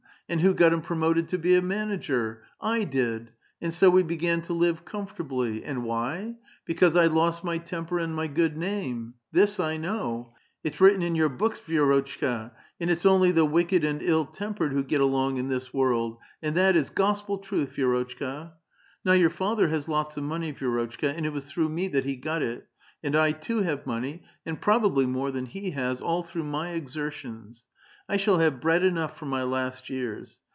[0.29, 2.43] And who got him promoted to be a manager?
[2.61, 5.65] I did; and so we began to live comfortably.
[5.65, 6.37] And why?
[6.63, 9.15] Because I lost my temper and my good name!
[9.33, 10.31] This 1 know.
[10.63, 11.81] It's written in your books, Vi6
[12.17, 15.49] \ rotchka, that it's only the wicked and ill tempered who get \ along in
[15.49, 18.53] tliis world; and that is gospel truth, Vi^rotchka!
[18.75, 22.15] * Now vour father has lots of monev, Vi^rotchka: and it was through me that he
[22.15, 22.69] got it.
[23.03, 27.65] And I too have money, and probably more than he has,— all through my exertions.
[28.09, 30.41] I shall have bread enough for my last years.